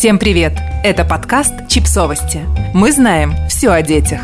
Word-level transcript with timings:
Всем 0.00 0.18
привет! 0.18 0.54
Это 0.82 1.04
подкаст 1.04 1.52
«Чипсовости». 1.68 2.40
Мы 2.72 2.90
знаем 2.90 3.34
все 3.50 3.68
о 3.68 3.82
детях. 3.82 4.22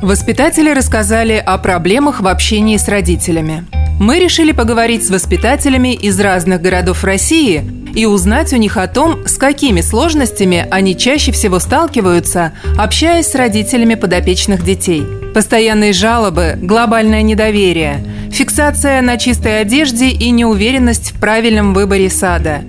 Воспитатели 0.00 0.70
рассказали 0.70 1.34
о 1.34 1.58
проблемах 1.58 2.22
в 2.22 2.26
общении 2.26 2.78
с 2.78 2.88
родителями. 2.88 3.66
Мы 4.00 4.18
решили 4.18 4.52
поговорить 4.52 5.06
с 5.06 5.10
воспитателями 5.10 5.92
из 5.92 6.18
разных 6.18 6.62
городов 6.62 7.04
России 7.04 7.62
и 7.94 8.06
узнать 8.06 8.54
у 8.54 8.56
них 8.56 8.78
о 8.78 8.88
том, 8.88 9.28
с 9.28 9.36
какими 9.36 9.82
сложностями 9.82 10.66
они 10.70 10.96
чаще 10.96 11.30
всего 11.30 11.58
сталкиваются, 11.58 12.54
общаясь 12.78 13.26
с 13.26 13.34
родителями 13.34 13.96
подопечных 13.96 14.64
детей. 14.64 15.04
Постоянные 15.34 15.92
жалобы, 15.92 16.56
глобальное 16.56 17.20
недоверие, 17.20 18.02
фиксация 18.32 19.02
на 19.02 19.18
чистой 19.18 19.60
одежде 19.60 20.08
и 20.08 20.30
неуверенность 20.30 21.10
в 21.10 21.20
правильном 21.20 21.74
выборе 21.74 22.08
сада. 22.08 22.62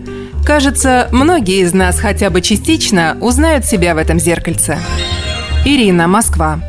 Кажется, 0.46 1.10
многие 1.12 1.62
из 1.62 1.74
нас 1.74 2.00
хотя 2.00 2.30
бы 2.30 2.42
частично 2.42 3.18
узнают 3.20 3.66
себя 3.66 3.96
в 3.96 3.98
этом 3.98 4.20
зеркальце. 4.20 4.78
Ирина, 5.66 6.08
Москва. 6.08 6.60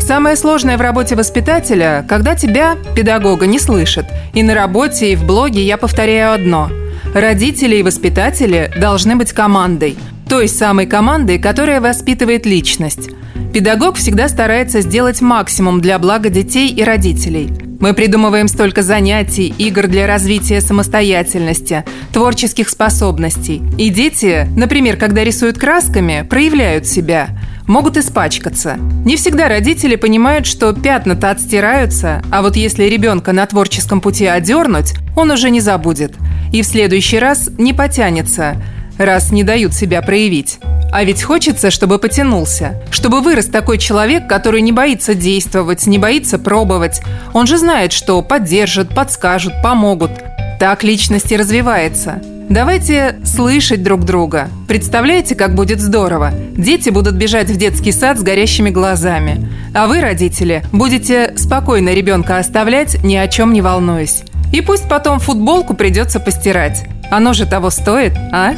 Самое 0.00 0.36
сложное 0.36 0.78
в 0.78 0.80
работе 0.80 1.16
воспитателя, 1.16 2.04
когда 2.08 2.34
тебя, 2.34 2.76
педагога, 2.94 3.46
не 3.46 3.58
слышат. 3.58 4.06
И 4.34 4.42
на 4.42 4.54
работе, 4.54 5.12
и 5.12 5.16
в 5.16 5.24
блоге 5.24 5.62
я 5.62 5.76
повторяю 5.76 6.32
одно– 6.32 6.70
Родители 7.16 7.76
и 7.76 7.82
воспитатели 7.82 8.70
должны 8.78 9.16
быть 9.16 9.32
командой, 9.32 9.96
той 10.28 10.48
самой 10.48 10.84
командой, 10.84 11.38
которая 11.38 11.80
воспитывает 11.80 12.44
личность. 12.44 13.08
Педагог 13.52 13.96
всегда 13.96 14.28
старается 14.28 14.80
сделать 14.80 15.20
максимум 15.20 15.80
для 15.80 15.98
блага 15.98 16.28
детей 16.28 16.68
и 16.70 16.82
родителей. 16.82 17.50
Мы 17.80 17.94
придумываем 17.94 18.48
столько 18.48 18.82
занятий, 18.82 19.54
игр 19.58 19.86
для 19.86 20.06
развития 20.06 20.60
самостоятельности, 20.60 21.84
творческих 22.12 22.68
способностей. 22.68 23.62
И 23.76 23.90
дети, 23.90 24.48
например, 24.56 24.96
когда 24.96 25.24
рисуют 25.24 25.58
красками, 25.58 26.26
проявляют 26.28 26.86
себя– 26.86 27.28
могут 27.66 27.96
испачкаться. 27.96 28.78
Не 29.04 29.16
всегда 29.16 29.48
родители 29.48 29.96
понимают, 29.96 30.46
что 30.46 30.72
пятна-то 30.72 31.30
отстираются, 31.30 32.22
а 32.30 32.42
вот 32.42 32.56
если 32.56 32.84
ребенка 32.84 33.32
на 33.32 33.46
творческом 33.46 34.00
пути 34.00 34.26
одернуть, 34.26 34.94
он 35.14 35.30
уже 35.30 35.50
не 35.50 35.60
забудет. 35.60 36.14
И 36.52 36.62
в 36.62 36.66
следующий 36.66 37.18
раз 37.18 37.50
не 37.58 37.72
потянется, 37.72 38.56
раз 38.98 39.32
не 39.32 39.44
дают 39.44 39.74
себя 39.74 40.02
проявить. 40.02 40.58
А 40.92 41.04
ведь 41.04 41.22
хочется, 41.22 41.70
чтобы 41.70 41.98
потянулся. 41.98 42.80
Чтобы 42.90 43.20
вырос 43.20 43.46
такой 43.46 43.78
человек, 43.78 44.28
который 44.28 44.60
не 44.60 44.72
боится 44.72 45.14
действовать, 45.14 45.86
не 45.86 45.98
боится 45.98 46.38
пробовать. 46.38 47.02
Он 47.32 47.46
же 47.46 47.58
знает, 47.58 47.92
что 47.92 48.22
поддержат, 48.22 48.94
подскажут, 48.94 49.52
помогут. 49.62 50.12
Так 50.58 50.82
личность 50.84 51.30
и 51.32 51.36
развивается. 51.36 52.22
Давайте 52.48 53.18
слышать 53.24 53.82
друг 53.82 54.04
друга. 54.04 54.48
Представляете, 54.68 55.34
как 55.34 55.54
будет 55.56 55.80
здорово? 55.80 56.32
Дети 56.56 56.90
будут 56.90 57.16
бежать 57.16 57.50
в 57.50 57.56
детский 57.56 57.90
сад 57.90 58.18
с 58.18 58.22
горящими 58.22 58.70
глазами. 58.70 59.50
А 59.74 59.88
вы, 59.88 60.00
родители, 60.00 60.62
будете 60.72 61.34
спокойно 61.36 61.92
ребенка 61.92 62.38
оставлять, 62.38 63.02
ни 63.02 63.16
о 63.16 63.26
чем 63.26 63.52
не 63.52 63.62
волнуясь. 63.62 64.22
И 64.52 64.60
пусть 64.60 64.88
потом 64.88 65.18
футболку 65.18 65.74
придется 65.74 66.20
постирать. 66.20 66.86
Оно 67.10 67.32
же 67.32 67.46
того 67.46 67.70
стоит, 67.70 68.12
а? 68.32 68.54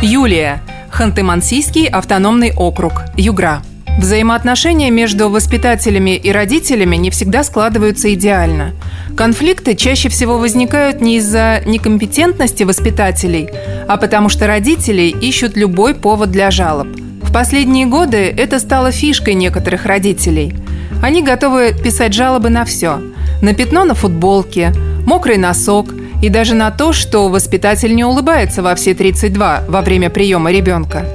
Юлия. 0.00 0.60
Ханты-Мансийский 0.92 1.88
автономный 1.88 2.52
округ. 2.54 3.02
Югра. 3.16 3.62
Взаимоотношения 3.98 4.90
между 4.90 5.28
воспитателями 5.28 6.16
и 6.16 6.32
родителями 6.32 6.96
не 6.96 7.10
всегда 7.10 7.44
складываются 7.44 8.12
идеально. 8.12 8.72
Конфликты 9.16 9.76
чаще 9.76 10.08
всего 10.08 10.38
возникают 10.38 11.00
не 11.00 11.18
из-за 11.18 11.62
некомпетентности 11.64 12.64
воспитателей, 12.64 13.48
а 13.88 13.96
потому 13.96 14.28
что 14.28 14.48
родители 14.48 15.02
ищут 15.02 15.56
любой 15.56 15.94
повод 15.94 16.32
для 16.32 16.50
жалоб. 16.50 16.88
В 17.22 17.32
последние 17.32 17.86
годы 17.86 18.34
это 18.36 18.58
стало 18.58 18.90
фишкой 18.90 19.34
некоторых 19.34 19.86
родителей. 19.86 20.54
Они 21.02 21.22
готовы 21.22 21.72
писать 21.72 22.14
жалобы 22.14 22.50
на 22.50 22.64
все. 22.64 23.00
На 23.42 23.54
пятно 23.54 23.84
на 23.84 23.94
футболке, 23.94 24.72
мокрый 25.06 25.36
носок 25.36 25.88
и 26.22 26.28
даже 26.28 26.54
на 26.54 26.70
то, 26.70 26.92
что 26.92 27.28
воспитатель 27.28 27.94
не 27.94 28.04
улыбается 28.04 28.62
во 28.62 28.74
все 28.74 28.94
32 28.94 29.64
во 29.68 29.82
время 29.82 30.10
приема 30.10 30.50
ребенка. 30.50 31.06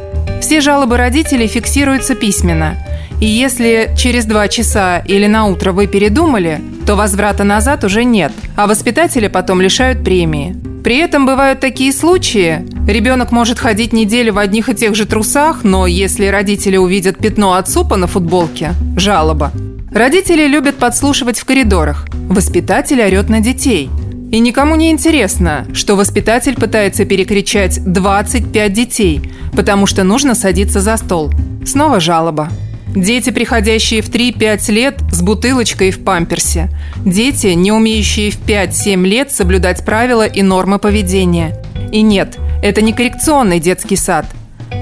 Все 0.41 0.61
жалобы 0.61 0.97
родителей 0.97 1.47
фиксируются 1.47 2.15
письменно. 2.15 2.77
И 3.19 3.25
если 3.25 3.91
через 3.97 4.25
два 4.25 4.47
часа 4.47 4.99
или 4.99 5.27
на 5.27 5.45
утро 5.45 5.73
вы 5.73 5.87
передумали, 5.87 6.61
то 6.85 6.95
возврата 6.95 7.43
назад 7.43 7.83
уже 7.83 8.03
нет, 8.03 8.31
а 8.55 8.65
воспитателя 8.65 9.29
потом 9.29 9.61
лишают 9.61 10.03
премии. 10.03 10.55
При 10.83 10.97
этом 10.97 11.25
бывают 11.25 11.59
такие 11.59 11.91
случаи. 11.91 12.65
Ребенок 12.87 13.31
может 13.31 13.59
ходить 13.59 13.91
неделю 13.91 14.33
в 14.33 14.39
одних 14.39 14.69
и 14.69 14.73
тех 14.73 14.95
же 14.95 15.05
трусах, 15.05 15.63
но 15.63 15.85
если 15.85 16.27
родители 16.27 16.77
увидят 16.77 17.17
пятно 17.17 17.53
от 17.53 17.69
супа 17.69 17.97
на 17.97 18.07
футболке– 18.07 18.71
жалоба. 18.97 19.51
Родители 19.91 20.47
любят 20.47 20.77
подслушивать 20.77 21.39
в 21.39 21.45
коридорах. 21.45 22.07
Воспитатель 22.29 23.01
орет 23.01 23.27
на 23.27 23.41
детей. 23.41 23.89
И 24.31 24.39
никому 24.39 24.75
не 24.75 24.91
интересно, 24.91 25.65
что 25.73 25.95
воспитатель 25.95 26.53
пытается 26.53 27.03
перекричать 27.05 27.83
25 27.83 28.73
детей, 28.73 29.21
потому 29.53 29.87
что 29.87 30.03
нужно 30.03 30.35
садиться 30.35 30.81
за 30.81 30.97
стол. 30.97 31.31
Снова 31.65 31.99
жалоба. 31.99 32.49
Дети, 32.95 33.31
приходящие 33.31 34.03
в 34.03 34.09
3-5 34.09 34.71
лет 34.71 34.99
с 35.11 35.21
бутылочкой 35.23 35.89
в 35.89 36.03
памперсе. 36.03 36.69
Дети, 37.03 37.47
не 37.47 37.71
умеющие 37.71 38.29
в 38.29 38.39
5-7 38.41 39.03
лет 39.03 39.31
соблюдать 39.31 39.83
правила 39.83 40.27
и 40.27 40.43
нормы 40.43 40.77
поведения. 40.77 41.63
И 41.91 42.03
нет, 42.03 42.37
это 42.61 42.81
не 42.81 42.93
коррекционный 42.93 43.59
детский 43.59 43.95
сад. 43.95 44.27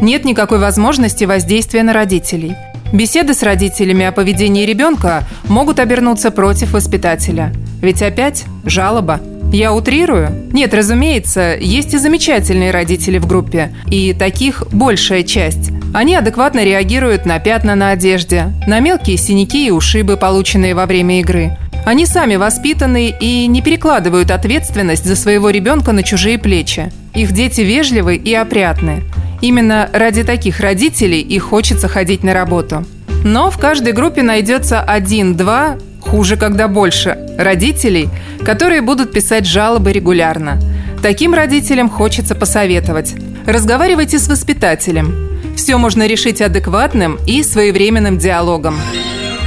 Нет 0.02 0.26
никакой 0.26 0.60
возможности 0.60 1.24
воздействия 1.24 1.84
на 1.84 1.94
родителей. 1.94 2.56
Беседы 2.92 3.34
с 3.34 3.44
родителями 3.44 4.06
о 4.06 4.12
поведении 4.12 4.66
ребенка 4.66 5.24
могут 5.48 5.80
обернуться 5.80 6.32
против 6.32 6.74
воспитателя. 6.74 7.54
Ведь 7.82 8.02
опять 8.02 8.46
жалоба– 8.66 9.22
я 9.52 9.74
утрирую? 9.74 10.50
Нет, 10.52 10.74
разумеется, 10.74 11.56
есть 11.60 11.94
и 11.94 11.98
замечательные 11.98 12.72
родители 12.72 13.18
в 13.18 13.28
группе, 13.28 13.74
и 13.90 14.14
таких 14.14 14.64
большая 14.72 15.24
часть. 15.24 15.72
Они 15.94 16.16
адекватно 16.16 16.64
реагируют 16.64 17.26
на 17.26 17.40
пятна 17.40 17.76
на 17.76 17.92
одежде, 17.92 18.54
на 18.68 18.80
мелкие 18.80 19.18
синяки 19.18 19.68
и 19.68 19.72
ушибы, 19.72 20.18
полученные 20.18 20.76
во 20.76 20.86
время 20.86 21.22
игры. 21.22 21.58
Они 21.86 22.06
сами 22.06 22.36
воспитаны 22.36 23.16
и 23.18 23.48
не 23.48 23.62
перекладывают 23.62 24.32
ответственность 24.32 25.06
за 25.06 25.16
своего 25.16 25.50
ребенка 25.50 25.94
на 25.94 26.04
чужие 26.04 26.38
плечи. 26.38 26.92
Их 27.14 27.32
дети 27.32 27.62
вежливы 27.62 28.18
и 28.18 28.34
опрятны. 28.34 29.04
Именно 29.42 29.90
ради 29.94 30.24
таких 30.24 30.60
родителей 30.60 31.22
и 31.22 31.40
хочется 31.40 31.88
ходить 31.88 32.24
на 32.24 32.34
работу. 32.34 32.86
Но 33.24 33.50
в 33.50 33.58
каждой 33.58 33.94
группе 33.94 34.22
найдется 34.22 34.82
один-два 34.82 35.78
Хуже, 36.10 36.38
когда 36.38 36.68
больше. 36.68 37.18
Родителей, 37.38 38.10
которые 38.46 38.82
будут 38.82 39.12
писать 39.12 39.46
жалобы 39.46 39.92
регулярно. 39.92 40.60
Таким 41.02 41.34
родителям 41.34 41.90
хочется 41.90 42.34
посоветовать. 42.34 43.14
Разговаривайте 43.46 44.18
с 44.18 44.28
воспитателем. 44.28 45.14
Все 45.56 45.78
можно 45.78 46.08
решить 46.08 46.42
адекватным 46.42 47.20
и 47.28 47.44
своевременным 47.44 48.18
диалогом. 48.18 48.80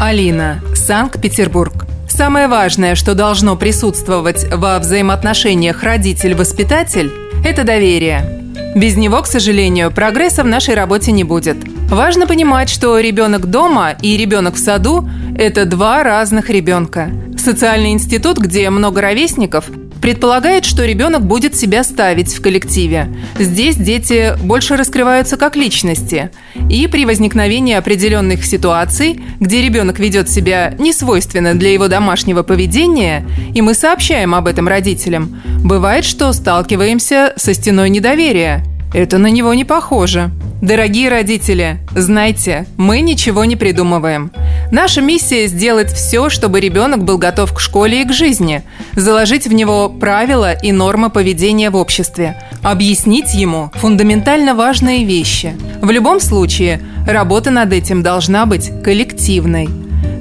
Алина, 0.01 0.61
Санкт-Петербург. 0.75 1.87
Самое 2.09 2.47
важное, 2.47 2.95
что 2.95 3.15
должно 3.15 3.57
присутствовать 3.57 4.47
во 4.53 4.79
взаимоотношениях 4.79 5.83
родитель-воспитатель– 5.83 7.11
это 7.45 7.65
доверие. 7.65 8.43
Без 8.77 8.97
него, 8.97 9.23
к 9.23 9.27
сожалению, 9.27 9.91
прогресса 9.91 10.43
в 10.43 10.47
нашей 10.47 10.75
работе 10.75 11.11
не 11.13 11.25
будет. 11.25 11.57
Важно 11.89 12.27
понимать, 12.27 12.69
что 12.69 12.99
ребенок 12.99 13.47
дома 13.47 13.95
и 14.03 14.17
ребенок 14.19 14.57
в 14.57 14.59
саду– 14.59 15.09
это 15.41 15.65
два 15.65 16.03
разных 16.03 16.51
ребенка. 16.51 17.11
Социальный 17.39 17.93
институт, 17.93 18.37
где 18.37 18.69
много 18.69 19.01
ровесников, 19.01 19.65
предполагает, 20.03 20.67
что 20.67 20.85
ребенок 20.85 21.23
будет 21.23 21.57
себя 21.57 21.83
ставить 21.83 22.35
в 22.35 22.43
коллективе. 22.43 23.09
Здесь 23.39 23.77
дети 23.77 24.35
больше 24.43 24.77
раскрываются 24.77 25.39
как 25.39 25.57
личности. 25.57 26.31
И 26.69 26.87
при 26.89 27.07
возникновении 27.07 27.75
определенных 27.75 28.45
ситуаций, 28.45 29.23
где 29.41 29.63
ребенок 29.63 29.99
ведет 29.99 30.29
себя 30.29 30.75
несвойственно 30.79 31.55
для 31.55 31.73
его 31.73 31.89
домашнего 31.89 32.43
поведения, 32.43 33.27
и 33.55 33.63
мы 33.63 33.73
сообщаем 33.73 34.35
об 34.35 34.47
этом 34.47 34.69
родителям, 34.69 35.41
бывает, 35.65 36.05
что 36.05 36.35
сталкиваемся 36.35 37.33
со 37.37 37.55
стеной 37.55 37.89
недоверия. 37.89 38.63
Это 38.93 39.17
на 39.17 39.29
него 39.29 39.55
не 39.55 39.65
похоже. 39.65 40.31
Дорогие 40.61 41.09
родители, 41.09 41.79
знайте, 41.97 42.67
мы 42.77 43.01
ничего 43.01 43.47
не 43.47 43.57
придумываем. 43.57 44.31
Наша 44.71 45.01
миссия– 45.01 45.47
сделать 45.49 45.93
все, 45.93 46.29
чтобы 46.29 46.61
ребенок 46.61 47.03
был 47.03 47.19
готов 47.19 47.53
к 47.53 47.61
школе 47.61 48.03
и 48.03 48.05
к 48.05 48.13
жизни, 48.13 48.63
заложить 48.95 49.49
в 49.49 49.53
него 49.53 49.89
правила 49.89 50.53
и 50.53 50.71
нормы 50.71 51.11
поведения 51.11 51.71
в 51.71 51.77
обществе, 51.77 52.41
объяснить 52.63 53.35
ему 53.35 53.71
фундаментально 53.75 54.55
важные 54.55 55.05
вещи. 55.05 55.57
В 55.83 55.91
любом 55.91 56.21
случае, 56.21 56.81
работа 57.07 57.51
над 57.51 57.73
этим 57.73 58.05
должна 58.05 58.47
быть 58.47 58.71
коллективной. 58.85 59.69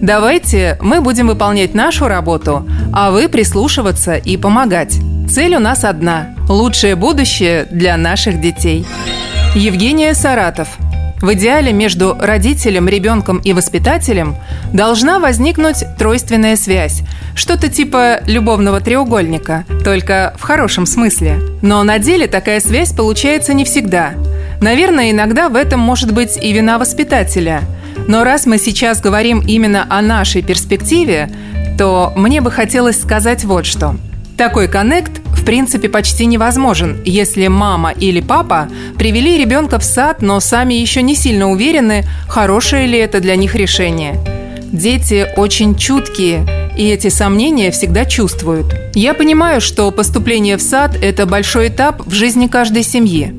Давайте 0.01 0.80
мы 0.81 1.01
будем 1.01 1.28
выполнять 1.28 1.75
нашу 1.75 2.07
работу, 2.07 2.68
а 2.92 3.12
вы 3.12 3.30
прислушиваться 3.30 4.16
и 4.16 4.36
помогать. 4.36 4.98
Цель 5.30 5.56
у 5.56 5.60
нас 5.60 5.84
одна– 5.84 6.36
лучшее 6.50 6.96
будущее 6.96 7.68
для 7.69 7.98
наших 7.98 8.42
детей. 8.42 8.88
Евгения 9.54 10.16
Саратов. 10.16 10.69
В 11.21 11.33
идеале 11.33 11.74
между 11.74 12.16
родителем, 12.18 12.88
ребенком 12.88 13.39
и 13.39 13.51
воспитателем 13.51 14.38
должна 14.71 15.19
возникнуть 15.19 15.83
тройственная 15.98 16.56
связь. 16.56 17.01
Что-то 17.36 17.68
типа 17.68 18.21
любовного 18.25 18.80
треугольника, 18.80 19.66
только 19.83 20.33
в 20.38 20.44
хорошем 20.44 20.86
смысле. 20.86 21.39
Но 21.62 21.83
на 21.83 22.00
деле 22.00 22.27
такая 22.27 22.62
связь 22.62 22.94
получается 22.94 23.54
не 23.54 23.66
всегда. 23.66 24.13
Наверное, 24.62 25.12
иногда 25.12 25.50
в 25.50 25.56
этом 25.56 25.81
может 25.81 26.13
быть 26.13 26.38
и 26.42 26.54
вина 26.54 26.77
воспитателя. 26.77 27.62
Но 28.07 28.24
раз 28.24 28.45
мы 28.45 28.57
сейчас 28.57 29.01
говорим 29.01 29.42
именно 29.42 29.86
о 29.89 30.01
нашей 30.01 30.42
перспективе, 30.42 31.30
то 31.77 32.13
мне 32.15 32.39
бы 32.39 32.50
хотелось 32.50 33.00
сказать 33.00 33.44
вот 33.44 33.65
что. 33.65 33.95
Такой 34.39 34.69
коннект 34.69 35.19
в 35.36 35.44
принципе 35.44 35.89
почти 35.89 36.25
невозможен, 36.25 37.01
если 37.03 37.47
мама 37.47 37.91
или 37.91 38.21
папа 38.21 38.69
привели 38.97 39.38
ребенка 39.38 39.80
в 39.80 39.83
сад, 39.83 40.21
но 40.21 40.39
сами 40.39 40.75
еще 40.75 41.01
не 41.01 41.13
сильно 41.13 41.51
уверены, 41.51 42.06
хорошее 42.30 42.88
ли 42.88 42.97
это 42.97 43.19
для 43.19 43.36
них 43.36 43.53
решение. 43.53 44.18
Дети 44.71 45.27
очень 45.36 45.75
чуткие, 45.75 46.47
и 46.77 46.88
эти 46.88 47.09
сомнения 47.09 47.69
всегда 47.71 48.06
чувствуют. 48.06 48.74
Я 48.95 49.13
понимаю, 49.13 49.59
что 49.59 49.91
поступление 49.91 50.56
в 50.56 50.62
сад– 50.62 50.95
это 51.01 51.25
большой 51.25 51.68
этап 51.68 52.07
в 52.07 52.13
жизни 52.13 52.47
каждой 52.47 52.83
семьи. 52.83 53.33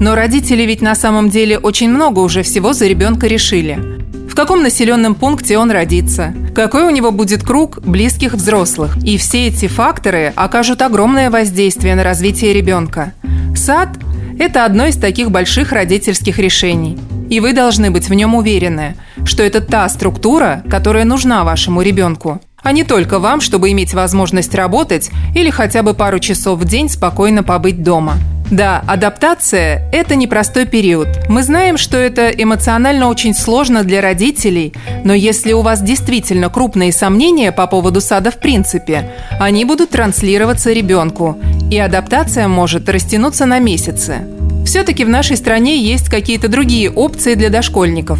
Но 0.00 0.14
родители 0.14 0.62
ведь 0.62 0.80
на 0.80 0.94
самом 0.94 1.28
деле 1.28 1.58
очень 1.58 1.90
много 1.90 2.20
уже 2.20 2.42
всего 2.42 2.72
за 2.72 2.86
ребенка 2.86 3.26
решили– 3.26 3.78
каком 4.36 4.62
населенном 4.62 5.14
пункте 5.14 5.58
он 5.58 5.70
родится, 5.70 6.32
какой 6.54 6.84
у 6.84 6.90
него 6.90 7.10
будет 7.10 7.42
круг 7.42 7.80
близких 7.80 8.34
взрослых. 8.34 8.96
И 9.02 9.16
все 9.16 9.48
эти 9.48 9.66
факторы 9.66 10.32
окажут 10.36 10.82
огромное 10.82 11.30
воздействие 11.30 11.96
на 11.96 12.04
развитие 12.04 12.52
ребенка. 12.52 13.14
Сад– 13.56 13.88
это 14.38 14.64
одно 14.64 14.86
из 14.86 14.96
таких 14.96 15.30
больших 15.30 15.72
родительских 15.72 16.38
решений. 16.38 16.98
И 17.30 17.40
вы 17.40 17.54
должны 17.54 17.90
быть 17.90 18.08
в 18.08 18.14
нем 18.14 18.34
уверены, 18.34 18.94
что 19.24 19.42
это 19.42 19.60
та 19.60 19.88
структура, 19.88 20.62
которая 20.70 21.04
нужна 21.04 21.42
вашему 21.42 21.80
ребенку, 21.82 22.40
а 22.62 22.72
не 22.72 22.84
только 22.84 23.18
вам, 23.18 23.40
чтобы 23.40 23.72
иметь 23.72 23.94
возможность 23.94 24.54
работать 24.54 25.10
или 25.34 25.50
хотя 25.50 25.82
бы 25.82 25.94
пару 25.94 26.18
часов 26.18 26.60
в 26.60 26.64
день 26.64 26.88
спокойно 26.88 27.42
побыть 27.42 27.82
дома– 27.82 28.16
да, 28.50 28.82
адаптация– 28.86 29.82
это 29.92 30.14
непростой 30.14 30.66
период. 30.66 31.08
Мы 31.28 31.42
знаем, 31.42 31.76
что 31.76 31.96
это 31.96 32.30
эмоционально 32.30 33.08
очень 33.08 33.34
сложно 33.34 33.82
для 33.82 34.00
родителей, 34.00 34.72
но 35.04 35.14
если 35.14 35.52
у 35.52 35.62
вас 35.62 35.82
действительно 35.82 36.48
крупные 36.48 36.92
сомнения 36.92 37.50
по 37.50 37.66
поводу 37.66 38.00
сада 38.00 38.30
в 38.30 38.38
принципе, 38.38 39.10
они 39.40 39.64
будут 39.64 39.90
транслироваться 39.90 40.72
ребенку, 40.72 41.36
и 41.70 41.78
адаптация 41.78 42.46
может 42.46 42.88
растянуться 42.88 43.46
на 43.46 43.58
месяцы. 43.58 44.35
Все-таки 44.66 45.04
в 45.04 45.08
нашей 45.08 45.36
стране 45.36 45.80
есть 45.80 46.08
какие-то 46.08 46.48
другие 46.48 46.90
опции 46.90 47.34
для 47.34 47.50
дошкольников. 47.50 48.18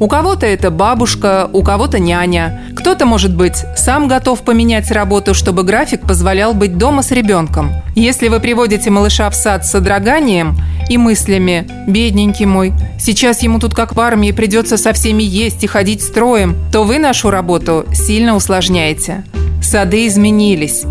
У 0.00 0.08
кого-то 0.08 0.44
это 0.44 0.72
бабушка, 0.72 1.48
у 1.52 1.62
кого-то 1.62 2.00
няня. 2.00 2.62
Кто-то, 2.74 3.06
может 3.06 3.34
быть, 3.34 3.64
сам 3.76 4.08
готов 4.08 4.42
поменять 4.42 4.90
работу, 4.90 5.34
чтобы 5.34 5.62
график 5.62 6.00
позволял 6.00 6.52
быть 6.52 6.76
дома 6.76 7.02
с 7.04 7.12
ребенком. 7.12 7.70
Если 7.94 8.26
вы 8.26 8.40
приводите 8.40 8.90
малыша 8.90 9.30
в 9.30 9.36
сад 9.36 9.64
с 9.64 9.70
содроганием 9.70 10.56
и 10.88 10.98
мыслями 10.98 11.68
«бедненький 11.86 12.46
мой, 12.46 12.72
сейчас 12.98 13.44
ему 13.44 13.60
тут 13.60 13.72
как 13.72 13.94
в 13.94 14.00
армии 14.00 14.32
придется 14.32 14.76
со 14.76 14.92
всеми 14.92 15.22
есть 15.22 15.62
и 15.62 15.68
ходить 15.68 16.02
строем», 16.02 16.56
то 16.72 16.82
вы 16.82 16.98
нашу 16.98 17.30
работу 17.30 17.86
сильно 17.94 18.34
усложняете. 18.34 19.22
Сады 19.62 20.08
изменились. 20.08 20.82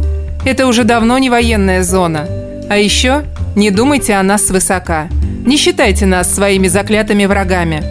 Это 0.45 0.65
уже 0.65 0.85
давно 0.85 1.17
не 1.17 1.29
военная 1.29 1.83
зона. 1.83 2.25
А 2.69 2.77
еще 2.77 3.23
не 3.55 3.71
думайте 3.71 4.13
о 4.13 4.23
нас 4.23 4.47
свысока. 4.47 5.09
Не 5.45 5.57
считайте 5.57 6.05
нас 6.05 6.33
своими 6.33 6.67
заклятыми 6.67 7.25
врагами. 7.25 7.83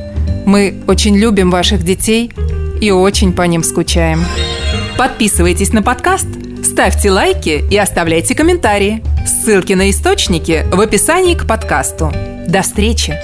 Мы 0.47 0.83
очень 0.89 1.17
любим 1.17 1.51
ваших 1.51 1.85
детей 1.85 2.33
и 2.81 2.91
очень 2.91 3.33
по 3.33 3.43
ним 3.43 3.63
скучаем. 3.63 4.25
Подписывайтесь 4.99 5.73
на 5.73 5.83
подкаст, 5.83 6.27
ставьте 6.65 7.11
лайки 7.11 7.65
и 7.71 7.77
оставляйте 7.77 8.35
комментарии. 8.35 9.03
Ссылки 9.27 9.73
на 9.75 9.91
источники 9.91 10.67
в 10.73 10.81
описании 10.81 11.35
к 11.35 11.47
подкасту. 11.47 12.13
До 12.49 12.63
встречи! 12.63 13.19